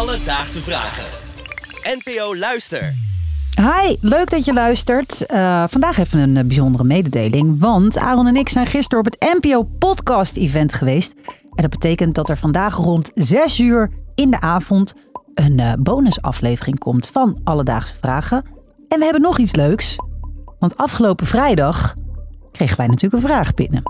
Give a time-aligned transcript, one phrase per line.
[0.00, 1.04] Alledaagse Vragen.
[1.82, 2.94] NPO Luister.
[3.56, 5.26] Hi, leuk dat je luistert.
[5.26, 7.60] Eh, vandaag even een eh, bijzondere mededeling.
[7.60, 11.14] Want Aaron en ik zijn gisteren op het NPO Podcast Event geweest.
[11.54, 14.94] En dat betekent dat er vandaag rond 6 uur in de avond
[15.34, 18.44] een eh, bonusaflevering komt van Alledaagse Vragen.
[18.88, 19.96] En we hebben nog iets leuks.
[20.58, 21.94] Want afgelopen vrijdag
[22.52, 23.82] kregen wij natuurlijk een vraag binnen.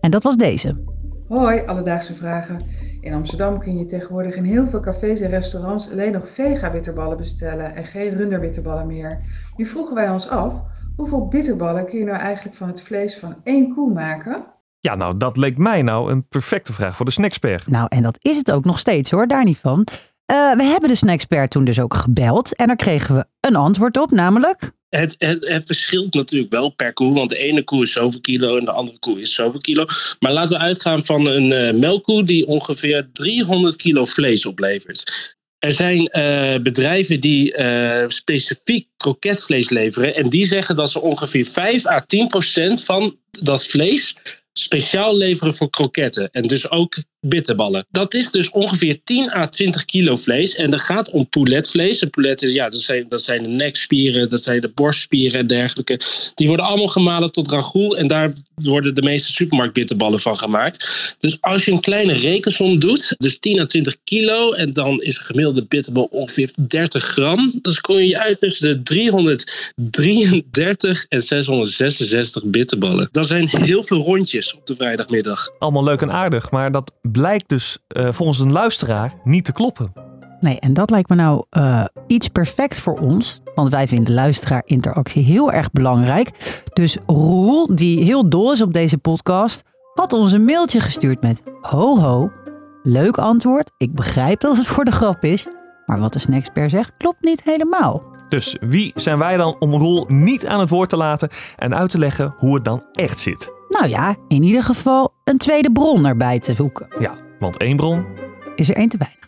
[0.00, 0.95] En dat was deze.
[1.28, 2.62] Hoi, alledaagse vragen.
[3.00, 7.74] In Amsterdam kun je tegenwoordig in heel veel cafés en restaurants alleen nog vega-bitterballen bestellen
[7.74, 9.18] en geen runderbitterballen meer.
[9.56, 10.62] Nu vroegen wij ons af,
[10.96, 14.44] hoeveel bitterballen kun je nou eigenlijk van het vlees van één koe maken?
[14.80, 17.66] Ja, nou, dat leek mij nou een perfecte vraag voor de snackspert.
[17.66, 19.86] Nou, en dat is het ook nog steeds hoor, daar niet van.
[20.26, 22.54] Eh, we hebben de snackspert toen dus ook gebeld.
[22.56, 24.74] En daar kregen we een antwoord op, namelijk...
[24.88, 28.56] Het, het, het, verschilt natuurlijk wel per koe, want de ene koe is zoveel kilo
[28.56, 29.84] en de andere koe is zoveel kilo.
[30.18, 35.34] Maar laten we uitgaan van een uh, melkkoe die ongeveer 300 kilo vlees oplevert.
[35.58, 41.46] Er zijn uh, bedrijven die uh, specifiek kroketvlees leveren en die zeggen dat ze ongeveer
[41.46, 44.16] 5 à 10 procent van dat vlees
[44.52, 47.86] speciaal leveren voor kroketten en dus ook bitterballen.
[47.90, 52.00] Dat is dus ongeveer 10 à 20 kilo vlees en dat gaat om pouletvlees.
[52.00, 56.00] En pouletten, ja, dat zijn, dat zijn de nekspieren, dat zijn de borstspieren en dergelijke.
[56.34, 61.16] Die worden allemaal gemalen tot ragout en daar worden de meeste supermarktbitterballen van gemaakt.
[61.20, 65.18] Dus als je een kleine rekensom doet, dus 10 à 20 kilo en dan is
[65.18, 72.44] een gemiddelde bitterbal ongeveer 30 gram, dan kom je uit tussen de 333 en 666
[72.44, 73.08] bitterballen.
[73.12, 75.50] Dat zijn heel veel rondjes op de vrijdagmiddag.
[75.58, 79.92] Allemaal leuk en aardig, maar dat blijkt dus uh, volgens een luisteraar niet te kloppen.
[80.40, 83.42] Nee, en dat lijkt me nou uh, iets perfect voor ons.
[83.54, 86.30] Want wij vinden luisteraar-interactie heel erg belangrijk.
[86.72, 89.62] Dus Roel, die heel dol is op deze podcast,
[89.94, 92.30] had ons een mailtje gestuurd met: Ho ho,
[92.82, 93.70] leuk antwoord.
[93.76, 95.48] Ik begrijp dat het voor de grap is.
[95.86, 98.15] Maar wat de snacksper zegt, klopt niet helemaal.
[98.28, 101.90] Dus wie zijn wij dan om Roel niet aan het woord te laten en uit
[101.90, 103.52] te leggen hoe het dan echt zit?
[103.68, 106.88] Nou ja, in ieder geval een tweede bron erbij te zoeken.
[106.98, 108.06] Ja, want één bron
[108.54, 109.24] is er één te weinig.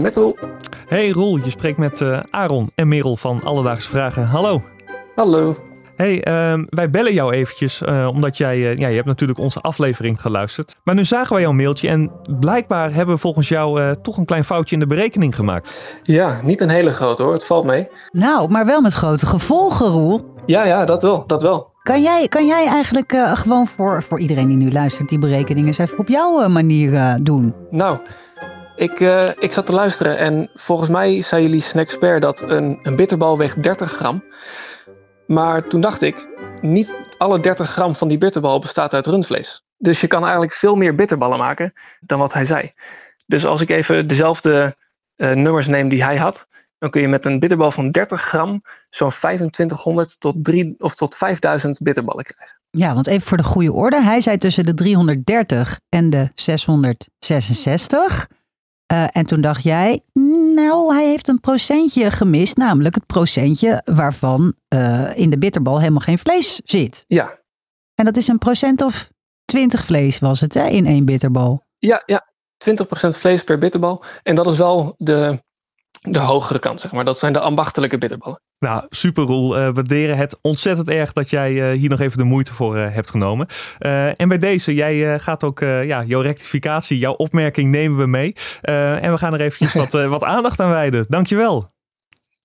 [0.00, 0.36] Metal.
[0.86, 4.26] Hey Roel, je spreekt met uh, Aaron en Merel van Alledaagse Vragen.
[4.26, 4.62] Hallo.
[5.14, 5.56] Hallo.
[6.02, 9.60] Hey, uh, wij bellen jou eventjes, uh, omdat jij, uh, ja, je hebt natuurlijk onze
[9.60, 10.76] aflevering geluisterd.
[10.84, 14.44] Maar nu zagen wij jouw mailtje en blijkbaar hebben we volgens jou toch een klein
[14.44, 16.00] foutje in de berekening gemaakt.
[16.02, 17.88] Ja, niet een hele grote hoor, het valt mee.
[18.10, 20.34] Nou, maar wel met grote gevolgen, Roel.
[20.46, 21.70] Ja, ja, dat wel, dat wel.
[21.82, 25.78] Kan jij, kan jij eigenlijk gewoon voor, voor iedereen die nu luistert die berekeningen eens
[25.78, 27.54] even op jouw manier doen?
[27.70, 27.98] Nou,
[28.76, 29.00] ik,
[29.38, 33.62] ik zat te luisteren en volgens mij zei jullie Snackspert dat een, een bitterbal weegt
[33.62, 34.22] 30 gram.
[35.26, 36.28] Maar toen dacht ik,
[36.60, 39.64] niet alle 30 gram van die bitterbal bestaat uit rundvlees.
[39.76, 42.70] Dus je kan eigenlijk veel meer bitterballen maken dan wat hij zei.
[43.26, 44.76] Dus als ik even dezelfde
[45.16, 46.46] uh, nummers neem die hij had,
[46.78, 51.14] dan kun je met een bitterbal van 30 gram zo'n 2500 tot, 3, of tot
[51.14, 52.60] 5000 bitterballen krijgen.
[52.70, 54.02] Ja, want even voor de goede orde.
[54.02, 58.28] Hij zei tussen de 330 en de 666.
[58.92, 60.02] Uh, en toen dacht jij,
[60.54, 66.00] nou, hij heeft een procentje gemist, namelijk het procentje waarvan uh, in de bitterbal helemaal
[66.00, 67.04] geen vlees zit.
[67.06, 67.40] Ja.
[67.94, 69.10] En dat is een procent of
[69.44, 71.64] 20 vlees was het, hè, in één bitterbal?
[71.78, 72.32] Ja, ja,
[72.70, 72.74] 20%
[73.08, 74.04] vlees per bitterbal.
[74.22, 75.42] En dat is wel de,
[76.02, 77.04] de hogere kant, zeg maar.
[77.04, 78.40] Dat zijn de ambachtelijke bitterballen.
[78.58, 79.58] Nou, super Roel.
[79.58, 82.94] Uh, waarderen het ontzettend erg dat jij uh, hier nog even de moeite voor uh,
[82.94, 83.46] hebt genomen.
[84.16, 88.34] en bij deze, jij gaat ook ja, jouw rectificatie, jouw opmerking nemen we mee.
[88.60, 91.04] en we gaan er eventjes wat, wat aandacht aan wijden.
[91.08, 91.70] Dankjewel.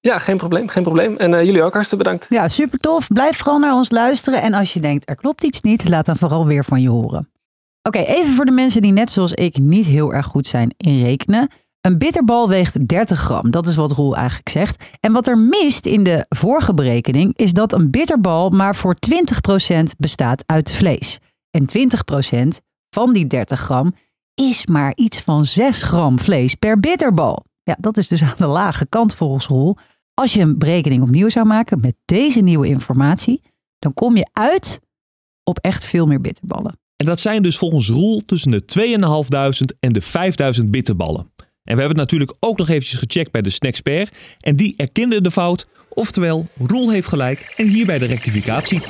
[0.00, 1.16] Ja, geen probleem, geen probleem.
[1.16, 2.26] En jullie ook hartstikke bedankt.
[2.28, 3.06] Ja, super tof.
[3.08, 4.42] Blijf vooral naar ons luisteren.
[4.42, 7.30] En als je denkt, er klopt iets niet, laat dan vooral weer van je horen.
[7.82, 10.74] Oké, okay, even voor de mensen die net zoals ik niet heel erg goed zijn
[10.76, 11.50] in rekenen.
[11.86, 13.50] Een bitterbal weegt 30 gram.
[13.50, 14.84] Dat is wat Roel eigenlijk zegt.
[15.00, 18.96] En wat er mist in de vorige berekening is dat een bitterbal maar voor
[19.74, 21.18] 20% bestaat uit vlees.
[21.50, 21.64] En
[22.56, 23.94] 20% van die 30 gram
[24.34, 27.44] is maar iets van 6 gram vlees per bitterbal.
[27.62, 29.76] Ja, dat is dus aan de lage kant volgens Roel.
[30.14, 33.42] Als je een berekening opnieuw zou maken met deze nieuwe informatie,
[33.78, 34.80] dan kom je uit
[35.42, 36.78] op echt veel meer bitterballen.
[36.96, 38.62] En dat zijn dus volgens Roel tussen de
[39.70, 40.02] 2.500 en de
[40.62, 41.34] 5.000 bitterballen.
[41.66, 44.14] En we hebben het natuurlijk ook nog eventjes gecheckt bij de Snackspert.
[44.40, 45.66] En die erkende de fout.
[45.88, 48.80] Oftewel, Roel heeft gelijk en hierbij de rectificatie.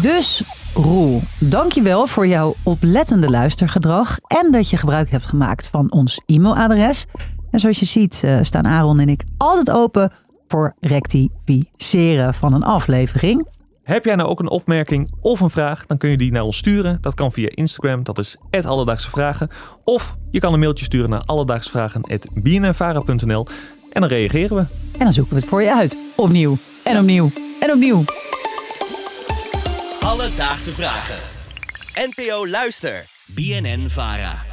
[0.00, 0.42] Dus
[0.74, 4.18] Roel, dankjewel voor jouw oplettende luistergedrag.
[4.26, 7.04] En dat je gebruik hebt gemaakt van ons e-mailadres.
[7.50, 10.12] En zoals je ziet uh, staan Aaron en ik altijd open
[10.48, 13.46] voor rectificeren van een aflevering.
[13.84, 16.56] Heb jij nou ook een opmerking of een vraag, dan kun je die naar ons
[16.56, 16.98] sturen.
[17.00, 19.48] Dat kan via Instagram, dat is Alledaagse Vragen.
[19.84, 23.46] Of je kan een mailtje sturen naar alledaagsvragen.bnnvara.nl
[23.92, 24.64] en dan reageren we.
[24.92, 25.96] En dan zoeken we het voor je uit.
[26.16, 28.04] Opnieuw en opnieuw en opnieuw.
[30.00, 31.18] Alledaagse Vragen.
[31.94, 33.06] NPO Luister.
[33.26, 34.43] BNN Vara.